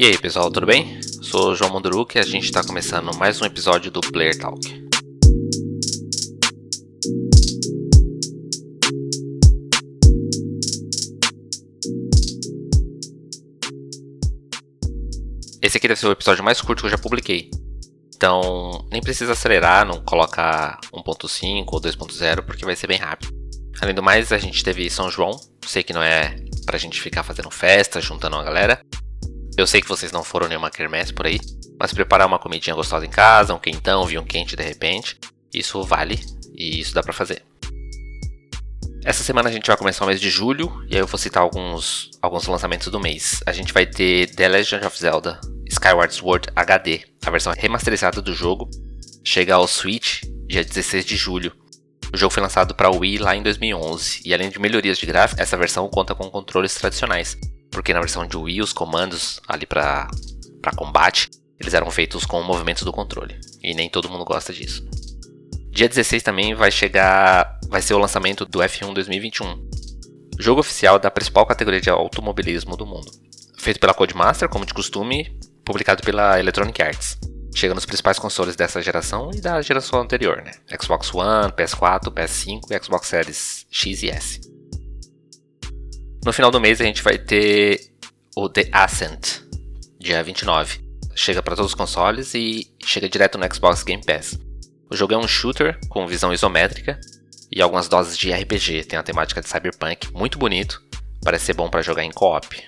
E 0.00 0.06
aí 0.06 0.16
pessoal, 0.16 0.48
tudo 0.48 0.64
bem? 0.64 1.02
Sou 1.02 1.50
o 1.50 1.54
João 1.56 1.72
Monduruk 1.72 2.16
e 2.16 2.20
a 2.20 2.22
gente 2.22 2.44
está 2.44 2.62
começando 2.62 3.12
mais 3.16 3.42
um 3.42 3.44
episódio 3.44 3.90
do 3.90 4.00
Player 4.00 4.38
Talk. 4.38 4.60
Esse 15.60 15.78
aqui 15.78 15.88
deve 15.88 15.98
ser 15.98 16.06
o 16.06 16.12
episódio 16.12 16.44
mais 16.44 16.60
curto 16.60 16.82
que 16.82 16.86
eu 16.86 16.90
já 16.92 16.96
publiquei. 16.96 17.50
Então, 18.14 18.86
nem 18.92 19.02
precisa 19.02 19.32
acelerar, 19.32 19.84
não 19.84 20.00
coloca 20.04 20.78
1.5 20.94 21.64
ou 21.72 21.80
2.0 21.80 22.42
porque 22.42 22.64
vai 22.64 22.76
ser 22.76 22.86
bem 22.86 22.98
rápido. 22.98 23.34
Além 23.80 23.96
do 23.96 24.02
mais, 24.02 24.30
a 24.30 24.38
gente 24.38 24.62
teve 24.62 24.88
São 24.88 25.10
João. 25.10 25.32
Sei 25.66 25.82
que 25.82 25.92
não 25.92 26.04
é 26.04 26.36
pra 26.64 26.78
gente 26.78 27.00
ficar 27.00 27.24
fazendo 27.24 27.50
festa, 27.50 28.00
juntando 28.00 28.36
uma 28.36 28.44
galera, 28.44 28.80
eu 29.58 29.66
sei 29.66 29.80
que 29.80 29.88
vocês 29.88 30.12
não 30.12 30.22
foram 30.22 30.46
nenhuma 30.46 30.70
quermesse 30.70 31.12
por 31.12 31.26
aí, 31.26 31.40
mas 31.78 31.92
preparar 31.92 32.28
uma 32.28 32.38
comidinha 32.38 32.76
gostosa 32.76 33.04
em 33.04 33.10
casa, 33.10 33.52
um 33.52 33.58
quentão, 33.58 34.06
vinho 34.06 34.24
quente 34.24 34.54
de 34.54 34.62
repente, 34.62 35.18
isso 35.52 35.82
vale 35.82 36.20
e 36.54 36.78
isso 36.78 36.94
dá 36.94 37.02
pra 37.02 37.12
fazer. 37.12 37.42
Essa 39.04 39.24
semana 39.24 39.48
a 39.48 39.52
gente 39.52 39.66
vai 39.66 39.76
começar 39.76 40.04
o 40.04 40.06
mês 40.06 40.20
de 40.20 40.30
julho 40.30 40.70
e 40.88 40.94
aí 40.94 41.00
eu 41.00 41.06
vou 41.06 41.18
citar 41.18 41.42
alguns, 41.42 42.10
alguns 42.22 42.46
lançamentos 42.46 42.88
do 42.88 43.00
mês. 43.00 43.40
A 43.46 43.52
gente 43.52 43.72
vai 43.72 43.84
ter 43.84 44.32
The 44.34 44.48
Legend 44.48 44.86
of 44.86 44.98
Zelda 44.98 45.40
Skyward 45.68 46.14
Sword 46.14 46.48
HD, 46.54 47.02
a 47.24 47.30
versão 47.30 47.52
remasterizada 47.56 48.22
do 48.22 48.32
jogo, 48.32 48.70
chega 49.24 49.54
ao 49.54 49.66
Switch 49.66 50.22
dia 50.46 50.64
16 50.64 51.04
de 51.04 51.16
julho. 51.16 51.52
O 52.12 52.16
jogo 52.16 52.32
foi 52.32 52.42
lançado 52.42 52.74
para 52.74 52.90
Wii 52.90 53.18
lá 53.18 53.34
em 53.34 53.42
2011 53.42 54.22
e 54.24 54.32
além 54.32 54.50
de 54.50 54.58
melhorias 54.58 54.98
de 54.98 55.06
gráfico, 55.06 55.42
essa 55.42 55.56
versão 55.56 55.88
conta 55.88 56.14
com 56.14 56.30
controles 56.30 56.74
tradicionais, 56.74 57.36
porque 57.70 57.92
na 57.92 58.00
versão 58.00 58.26
de 58.26 58.36
Wii 58.36 58.62
os 58.62 58.72
comandos 58.72 59.40
ali 59.46 59.66
para 59.66 60.08
combate 60.76 61.30
eles 61.60 61.74
eram 61.74 61.90
feitos 61.90 62.24
com 62.24 62.42
movimentos 62.42 62.84
do 62.84 62.92
controle 62.92 63.38
e 63.62 63.74
nem 63.74 63.90
todo 63.90 64.08
mundo 64.08 64.24
gosta 64.24 64.52
disso. 64.52 64.86
Dia 65.70 65.88
16 65.88 66.22
também 66.22 66.54
vai 66.54 66.70
chegar, 66.70 67.58
vai 67.68 67.82
ser 67.82 67.94
o 67.94 67.98
lançamento 67.98 68.44
do 68.44 68.60
F1 68.60 68.94
2021, 68.94 69.68
jogo 70.38 70.60
oficial 70.60 70.98
da 70.98 71.10
principal 71.10 71.46
categoria 71.46 71.80
de 71.80 71.90
automobilismo 71.90 72.76
do 72.76 72.86
mundo. 72.86 73.10
Feito 73.56 73.80
pela 73.80 73.94
Codemaster, 73.94 74.48
como 74.48 74.64
de 74.64 74.72
costume, 74.72 75.36
publicado 75.64 76.02
pela 76.02 76.38
Electronic 76.38 76.80
Arts. 76.80 77.18
Chega 77.54 77.74
nos 77.74 77.84
principais 77.84 78.18
consoles 78.18 78.54
dessa 78.54 78.80
geração 78.80 79.30
e 79.34 79.40
da 79.40 79.60
geração 79.62 80.00
anterior, 80.00 80.42
né? 80.42 80.52
Xbox 80.80 81.12
One, 81.12 81.52
PS4, 81.52 82.12
PS5 82.12 82.70
e 82.70 82.84
Xbox 82.84 83.08
Series 83.08 83.66
X 83.70 84.02
e 84.02 84.10
S. 84.10 84.40
No 86.28 86.32
final 86.34 86.50
do 86.50 86.60
mês 86.60 86.78
a 86.78 86.84
gente 86.84 87.02
vai 87.02 87.16
ter 87.16 87.90
o 88.36 88.50
The 88.50 88.68
Ascent, 88.70 89.40
dia 89.98 90.22
29. 90.22 90.78
Chega 91.14 91.42
para 91.42 91.56
todos 91.56 91.70
os 91.70 91.74
consoles 91.74 92.34
e 92.34 92.70
chega 92.84 93.08
direto 93.08 93.38
no 93.38 93.54
Xbox 93.54 93.82
Game 93.82 94.04
Pass. 94.04 94.38
O 94.90 94.94
jogo 94.94 95.14
é 95.14 95.16
um 95.16 95.26
shooter 95.26 95.80
com 95.88 96.06
visão 96.06 96.30
isométrica 96.30 97.00
e 97.50 97.62
algumas 97.62 97.88
doses 97.88 98.18
de 98.18 98.30
RPG. 98.30 98.84
Tem 98.84 98.98
a 98.98 99.02
temática 99.02 99.40
de 99.40 99.48
cyberpunk, 99.48 100.12
muito 100.12 100.36
bonito, 100.36 100.82
parece 101.24 101.46
ser 101.46 101.54
bom 101.54 101.70
para 101.70 101.80
jogar 101.80 102.04
em 102.04 102.12
co-op. 102.12 102.62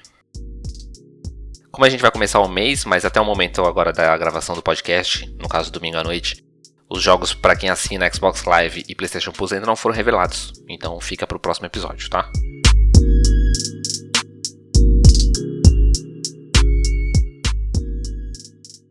Como 1.70 1.84
a 1.84 1.91
gente 1.91 2.00
vai 2.00 2.11
começar 2.11 2.41
o 2.41 2.48
mês, 2.48 2.86
mas 2.86 3.05
até 3.05 3.20
o 3.20 3.27
momento 3.27 3.62
agora 3.67 3.92
da 3.92 4.17
gravação 4.17 4.55
do 4.55 4.62
podcast, 4.62 5.30
no 5.39 5.50
caso 5.50 5.70
domingo 5.70 5.98
à 5.98 6.02
noite, 6.02 6.42
os 6.89 7.02
jogos 7.02 7.34
para 7.34 7.55
quem 7.55 7.69
assina 7.69 8.11
Xbox 8.11 8.42
Live 8.42 8.86
e 8.89 8.95
PlayStation 8.95 9.33
Plus 9.33 9.52
ainda 9.52 9.67
não 9.67 9.77
foram 9.77 9.95
revelados, 9.95 10.50
então 10.67 10.98
fica 10.98 11.27
para 11.27 11.36
o 11.36 11.40
próximo 11.40 11.67
episódio, 11.67 12.08
tá? 12.08 12.27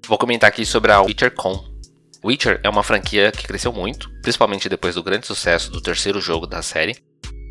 Vou 0.10 0.18
comentar 0.18 0.50
aqui 0.50 0.66
sobre 0.66 0.92
a 0.92 1.00
Witcher 1.04 1.30
Con. 1.36 1.64
Witcher 2.26 2.60
é 2.64 2.68
uma 2.68 2.82
franquia 2.82 3.32
que 3.32 3.46
cresceu 3.46 3.72
muito, 3.72 4.10
principalmente 4.24 4.68
depois 4.68 4.96
do 4.96 5.04
grande 5.04 5.28
sucesso 5.28 5.70
do 5.70 5.80
terceiro 5.80 6.20
jogo 6.20 6.48
da 6.48 6.64
série, 6.64 6.98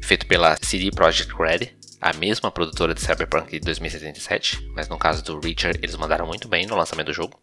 feito 0.03 0.27
pela 0.27 0.57
CD 0.61 0.91
Projekt 0.91 1.33
Red, 1.41 1.71
a 2.01 2.13
mesma 2.15 2.51
produtora 2.51 2.93
de 2.93 3.01
Cyberpunk 3.01 3.53
de 3.53 3.61
2077, 3.61 4.73
mas 4.75 4.89
no 4.89 4.99
caso 4.99 5.23
do 5.23 5.39
Witcher 5.39 5.79
eles 5.81 5.95
mandaram 5.95 6.27
muito 6.27 6.49
bem 6.49 6.67
no 6.67 6.75
lançamento 6.75 7.07
do 7.07 7.13
jogo. 7.13 7.41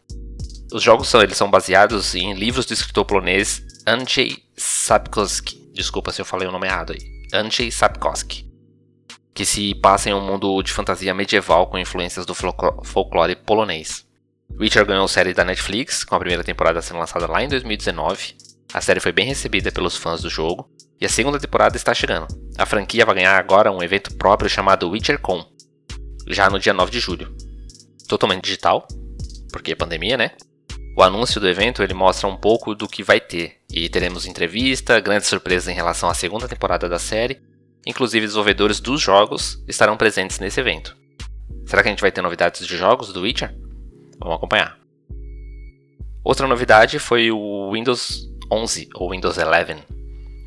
Os 0.74 0.84
jogos 0.84 1.08
são, 1.08 1.22
eles 1.22 1.38
são 1.38 1.50
baseados 1.50 2.14
em 2.14 2.34
livros 2.34 2.66
do 2.66 2.74
escritor 2.74 3.06
polonês 3.06 3.64
Andrzej 3.88 4.44
Sapkowski. 4.58 5.72
Desculpa 5.74 6.12
se 6.12 6.20
eu 6.20 6.26
falei 6.26 6.46
o 6.46 6.52
nome 6.52 6.68
errado 6.68 6.92
aí. 6.92 7.00
Andrzej 7.34 7.72
Sapkowski. 7.72 8.52
Que 9.34 9.46
se 9.46 9.76
passa 9.76 10.10
em 10.10 10.14
um 10.14 10.20
mundo 10.20 10.62
de 10.62 10.74
fantasia 10.74 11.14
medieval 11.14 11.68
com 11.68 11.80
influências 11.80 12.26
do 12.26 12.36
folclore 12.36 13.38
polonês. 13.38 14.05
Witcher 14.58 14.86
ganhou 14.86 15.08
série 15.08 15.34
da 15.34 15.44
Netflix, 15.44 16.06
com 16.06 16.16
a 16.16 16.20
primeira 16.20 16.44
temporada 16.44 16.82
sendo 16.82 17.00
lançada 17.00 17.28
lá 17.28 17.44
em 17.44 17.48
2019. 17.50 18.36
A 18.74 18.80
série 18.80 19.02
foi 19.02 19.12
bem 19.12 19.28
recebida 19.28 19.70
pelos 19.70 19.98
fãs 19.98 20.22
do 20.22 20.30
jogo, 20.30 20.70
e 21.00 21.06
a 21.06 21.10
segunda 21.10 21.38
temporada 21.38 21.76
está 21.76 21.94
chegando. 21.94 22.28
A 22.58 22.66
franquia 22.66 23.06
vai 23.06 23.16
ganhar 23.16 23.38
agora 23.38 23.72
um 23.72 23.84
evento 23.84 24.16
próprio 24.16 24.50
chamado 24.50 24.90
WitcherCon, 24.90 25.46
já 26.28 26.50
no 26.50 26.58
dia 26.58 26.74
9 26.74 26.90
de 26.90 27.02
julho. 27.02 27.36
Totalmente 28.08 28.44
digital, 28.44 28.88
porque 29.52 29.74
é 29.74 29.76
pandemia, 29.76 30.16
né? 30.16 30.32
O 30.98 31.04
anúncio 31.04 31.42
do 31.42 31.50
evento 31.50 31.84
ele 31.84 31.94
mostra 31.94 32.26
um 32.26 32.38
pouco 32.38 32.74
do 32.74 32.88
que 32.88 33.04
vai 33.04 33.20
ter, 33.20 33.58
e 33.70 33.90
teremos 33.90 34.26
entrevista, 34.26 35.02
grandes 35.02 35.28
surpresas 35.28 35.68
em 35.68 35.76
relação 35.76 36.10
à 36.10 36.14
segunda 36.14 36.48
temporada 36.48 36.88
da 36.88 36.98
série, 36.98 37.42
inclusive 37.86 38.26
desenvolvedores 38.26 38.80
dos 38.80 39.02
jogos 39.02 39.62
estarão 39.68 39.98
presentes 39.98 40.40
nesse 40.40 40.62
evento. 40.62 40.96
Será 41.66 41.82
que 41.82 41.90
a 41.90 41.92
gente 41.92 42.02
vai 42.02 42.12
ter 42.12 42.22
novidades 42.22 42.66
de 42.66 42.78
jogos 42.78 43.12
do 43.12 43.22
Witcher? 43.22 43.65
Vamos 44.20 44.36
acompanhar. 44.36 44.78
Outra 46.24 46.48
novidade 46.48 46.98
foi 47.00 47.32
o 47.32 47.72
Windows 47.72 48.28
11 48.52 48.90
ou 48.96 49.12
Windows 49.12 49.38
11. 49.38 49.84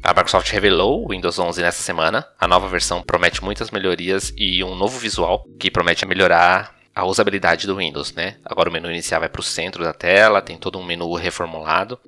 A 0.03 0.09
Microsoft 0.09 0.51
revelou 0.51 1.05
o 1.05 1.11
Windows 1.11 1.39
11 1.39 1.61
nessa 1.61 1.83
semana. 1.83 2.27
A 2.39 2.49
nova 2.49 2.69
versão 2.69 3.03
promete 3.03 3.43
muitas 3.45 3.71
melhorias 3.71 4.33
e 4.37 4.63
um 4.65 4.75
novo 4.75 4.99
visual 4.99 5.45
que 5.59 5.71
promete 5.71 6.07
melhorar 6.07 6.77
a 6.95 7.05
usabilidade 7.05 7.67
do 7.67 7.77
Windows, 7.77 8.13
né? 8.13 8.39
Agora 8.45 8.69
o 8.69 8.73
menu 8.73 8.91
inicial 8.91 9.21
vai 9.21 9.29
para 9.29 9.41
o 9.41 9.45
centro 9.45 9.85
da 9.85 9.93
tela, 9.93 10.43
tem 10.43 10.57
todo 10.57 10.79
um 10.79 10.85
menu 10.85 11.15
reformulado. 11.15 11.99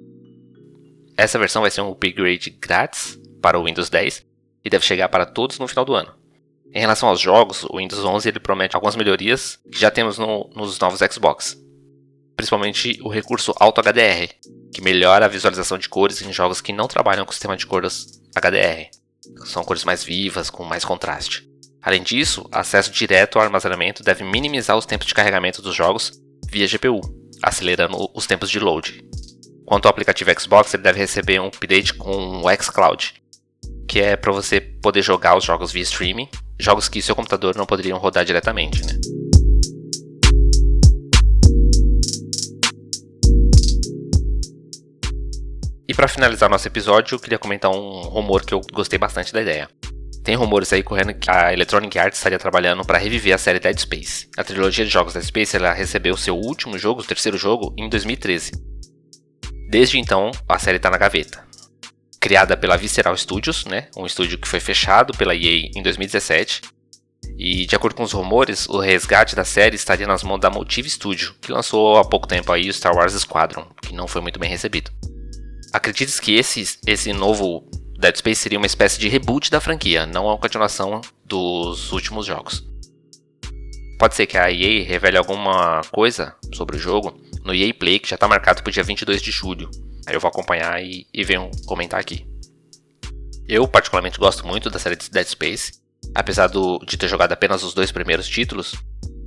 Essa 1.16 1.38
versão 1.38 1.62
vai 1.62 1.70
ser 1.70 1.80
um 1.82 1.92
upgrade 1.92 2.50
grátis 2.50 3.20
para 3.40 3.58
o 3.58 3.64
Windows 3.64 3.88
10 3.88 4.26
e 4.64 4.70
deve 4.70 4.84
chegar 4.84 5.08
para 5.08 5.26
todos 5.26 5.58
no 5.58 5.68
final 5.68 5.84
do 5.84 5.94
ano. 5.94 6.19
Em 6.72 6.78
relação 6.78 7.08
aos 7.08 7.20
jogos, 7.20 7.64
o 7.64 7.78
Windows 7.78 8.04
11 8.04 8.28
ele 8.28 8.38
promete 8.38 8.76
algumas 8.76 8.94
melhorias 8.94 9.58
que 9.72 9.78
já 9.78 9.90
temos 9.90 10.18
no, 10.18 10.48
nos 10.54 10.78
novos 10.78 11.00
Xbox. 11.12 11.56
Principalmente 12.36 12.98
o 13.02 13.08
recurso 13.08 13.52
Auto 13.58 13.82
HDR, 13.82 14.32
que 14.72 14.80
melhora 14.80 15.24
a 15.24 15.28
visualização 15.28 15.76
de 15.76 15.88
cores 15.88 16.22
em 16.22 16.32
jogos 16.32 16.60
que 16.60 16.72
não 16.72 16.86
trabalham 16.86 17.24
com 17.24 17.32
o 17.32 17.34
sistema 17.34 17.56
de 17.56 17.66
cores 17.66 18.22
HDR. 18.36 18.88
São 19.46 19.64
cores 19.64 19.84
mais 19.84 20.04
vivas, 20.04 20.48
com 20.48 20.64
mais 20.64 20.84
contraste. 20.84 21.48
Além 21.82 22.02
disso, 22.04 22.46
acesso 22.52 22.92
direto 22.92 23.38
ao 23.38 23.44
armazenamento 23.44 24.04
deve 24.04 24.22
minimizar 24.22 24.76
os 24.76 24.86
tempos 24.86 25.08
de 25.08 25.14
carregamento 25.14 25.60
dos 25.60 25.74
jogos 25.74 26.12
via 26.48 26.68
GPU, 26.68 27.00
acelerando 27.42 28.08
os 28.14 28.26
tempos 28.26 28.48
de 28.48 28.60
load. 28.60 29.04
Quanto 29.66 29.86
ao 29.86 29.90
aplicativo 29.90 30.30
Xbox, 30.38 30.72
ele 30.72 30.84
deve 30.84 31.00
receber 31.00 31.40
um 31.40 31.48
update 31.48 31.94
com 31.94 32.42
o 32.42 32.62
xCloud, 32.62 33.14
que 33.88 34.00
é 34.00 34.14
para 34.14 34.30
você 34.30 34.60
poder 34.60 35.02
jogar 35.02 35.36
os 35.36 35.44
jogos 35.44 35.72
via 35.72 35.82
streaming 35.82 36.28
jogos 36.60 36.88
que 36.88 37.02
seu 37.02 37.14
computador 37.14 37.56
não 37.56 37.66
poderiam 37.66 37.98
rodar 37.98 38.24
diretamente, 38.24 38.84
né? 38.84 38.94
E 45.88 45.94
para 45.94 46.06
finalizar 46.06 46.48
nosso 46.48 46.68
episódio, 46.68 47.16
eu 47.16 47.18
queria 47.18 47.38
comentar 47.38 47.70
um 47.70 48.02
rumor 48.02 48.44
que 48.44 48.54
eu 48.54 48.60
gostei 48.72 48.98
bastante 48.98 49.32
da 49.32 49.42
ideia. 49.42 49.68
Tem 50.22 50.36
rumores 50.36 50.72
aí 50.72 50.82
correndo 50.82 51.14
que 51.14 51.28
a 51.30 51.52
Electronic 51.52 51.98
Arts 51.98 52.18
estaria 52.18 52.38
trabalhando 52.38 52.84
para 52.84 52.98
reviver 52.98 53.34
a 53.34 53.38
série 53.38 53.58
Dead 53.58 53.76
Space. 53.76 54.28
A 54.36 54.44
trilogia 54.44 54.84
de 54.84 54.90
jogos 54.90 55.14
Dead 55.14 55.24
Space 55.24 55.56
ela 55.56 55.72
recebeu 55.72 56.16
seu 56.16 56.36
último 56.36 56.78
jogo, 56.78 57.00
o 57.00 57.04
terceiro 57.04 57.36
jogo, 57.36 57.74
em 57.76 57.88
2013. 57.88 58.52
Desde 59.68 59.98
então, 59.98 60.30
a 60.48 60.58
série 60.58 60.76
está 60.76 60.90
na 60.90 60.98
gaveta 60.98 61.49
criada 62.20 62.56
pela 62.56 62.76
Visceral 62.76 63.16
Studios, 63.16 63.64
né? 63.64 63.88
Um 63.96 64.04
estúdio 64.04 64.38
que 64.38 64.46
foi 64.46 64.60
fechado 64.60 65.16
pela 65.16 65.34
EA 65.34 65.70
em 65.74 65.82
2017. 65.82 66.60
E 67.38 67.64
de 67.64 67.74
acordo 67.74 67.94
com 67.94 68.02
os 68.02 68.12
rumores, 68.12 68.68
o 68.68 68.78
resgate 68.78 69.34
da 69.34 69.44
série 69.44 69.74
estaria 69.74 70.06
nas 70.06 70.22
mãos 70.22 70.38
da 70.38 70.50
Motive 70.50 70.90
Studio, 70.90 71.34
que 71.40 71.50
lançou 71.50 71.96
há 71.96 72.04
pouco 72.04 72.28
tempo 72.28 72.52
aí 72.52 72.68
o 72.68 72.72
Star 72.72 72.94
Wars 72.94 73.14
Squadron, 73.14 73.66
que 73.80 73.94
não 73.94 74.06
foi 74.06 74.20
muito 74.20 74.38
bem 74.38 74.50
recebido. 74.50 74.90
Acredite 75.72 76.20
que 76.20 76.34
esse, 76.34 76.78
esse 76.86 77.12
novo 77.12 77.66
Dead 77.98 78.16
Space 78.16 78.42
seria 78.42 78.58
uma 78.58 78.66
espécie 78.66 78.98
de 78.98 79.08
reboot 79.08 79.50
da 79.50 79.60
franquia, 79.60 80.04
não 80.04 80.26
uma 80.26 80.36
continuação 80.36 81.00
dos 81.24 81.92
últimos 81.92 82.26
jogos. 82.26 82.66
Pode 83.98 84.14
ser 84.14 84.26
que 84.26 84.36
a 84.36 84.50
EA 84.50 84.84
revele 84.84 85.16
alguma 85.16 85.82
coisa 85.90 86.34
sobre 86.54 86.76
o 86.76 86.78
jogo 86.78 87.18
no 87.44 87.54
EA 87.54 87.72
Play, 87.72 87.98
que 87.98 88.08
já 88.08 88.16
está 88.16 88.26
marcado 88.26 88.62
para 88.62 88.70
o 88.70 88.72
dia 88.72 88.82
22 88.82 89.22
de 89.22 89.30
julho. 89.30 89.70
Aí 90.06 90.14
eu 90.14 90.20
vou 90.20 90.28
acompanhar 90.28 90.82
e, 90.82 91.06
e 91.12 91.24
venho 91.24 91.50
comentar 91.66 92.00
aqui. 92.00 92.26
Eu, 93.48 93.66
particularmente, 93.66 94.18
gosto 94.18 94.46
muito 94.46 94.70
da 94.70 94.78
série 94.78 94.96
Dead 94.96 95.26
Space. 95.26 95.80
Apesar 96.14 96.46
do, 96.46 96.78
de 96.78 96.96
ter 96.96 97.08
jogado 97.08 97.32
apenas 97.32 97.62
os 97.62 97.74
dois 97.74 97.92
primeiros 97.92 98.28
títulos, 98.28 98.74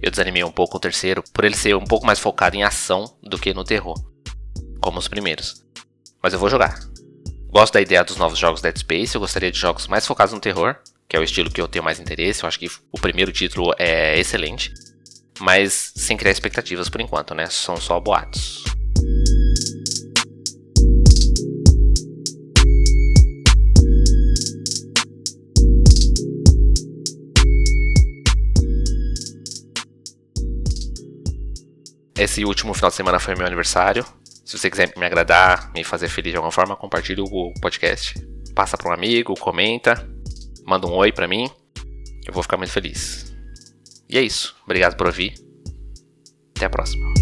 Eu 0.04 0.12
desanimei 0.12 0.44
um 0.44 0.52
pouco 0.52 0.75
o 0.75 0.80
terceiro 0.81 1.24
por 1.34 1.46
ele 1.46 1.56
ser 1.56 1.78
um 1.78 1.86
pouco 1.86 2.06
mais 2.06 2.20
focado 2.20 2.58
em 2.58 2.64
ação 2.64 3.06
do 3.24 3.40
que 3.40 3.54
no 3.54 3.64
terror, 3.64 3.96
como 4.81 5.00
os 5.00 5.08
primeiros. 5.08 5.64
Mas 6.22 6.34
eu 6.34 6.40
vou 6.40 6.50
jogar. 6.50 6.78
Gosto 7.48 7.75
da 7.75 7.81
ideia 7.81 8.04
dos 8.04 8.18
novos 8.18 8.38
jogos 8.38 8.62
Dead 8.62 8.78
Space, 8.78 9.16
eu 9.16 9.22
gostaria 9.22 9.50
de 9.50 9.58
jogos 9.58 9.88
mais 9.88 10.06
focados 10.06 10.34
no 10.34 10.42
terror, 10.42 10.75
que 11.08 11.16
é 11.16 11.20
o 11.20 11.24
estilo 11.24 11.50
que 11.50 11.62
eu 11.62 11.70
tenho 11.70 11.86
mais 11.86 12.02
interesse. 12.02 12.44
Eu 12.44 12.50
acho 12.50 12.60
que 12.60 12.70
o 12.92 13.00
primeiro 13.00 13.31
título 13.31 13.74
é 13.80 14.20
excelente, 14.20 14.74
mas 15.40 15.94
sem 15.96 16.18
criar 16.18 16.34
expectativas 16.34 16.90
por 16.90 17.00
enquanto, 17.00 17.34
né? 17.34 17.46
São 17.50 17.78
só 17.78 17.98
boatos. 17.98 18.62
Esse 32.24 32.46
último 32.46 32.74
final 32.74 32.90
de 32.90 32.96
semana 32.96 33.20
foi 33.20 33.36
meu 33.36 33.46
aniversário. 33.46 34.06
Se 34.46 34.58
você 34.58 34.70
quiser 34.70 34.94
me 34.96 35.06
agradar, 35.06 35.70
me 35.74 35.84
fazer 35.84 36.08
feliz 36.08 36.31
de 36.31 36.38
alguma 36.38 36.54
forma, 36.54 36.74
compartilhe 36.74 37.20
o 37.20 37.54
podcast. 37.60 38.14
Passa 38.56 38.78
para 38.78 38.90
um 38.90 38.94
amigo, 38.94 39.38
comenta, 39.38 40.10
manda 40.66 40.88
um 40.88 40.94
oi 40.94 41.12
para 41.12 41.28
mim. 41.28 41.50
Eu 42.25 42.34
vou 42.34 42.42
ficar 42.42 42.56
muito 42.56 42.72
feliz. 42.72 43.36
E 44.08 44.18
é 44.18 44.22
isso. 44.22 44.56
Obrigado 44.64 44.96
por 44.96 45.08
ouvir. 45.08 45.34
Até 46.56 46.66
a 46.66 46.70
próxima. 46.70 47.12